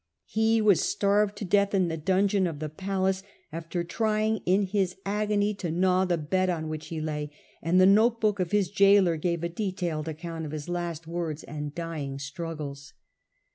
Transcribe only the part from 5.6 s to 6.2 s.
gnaw the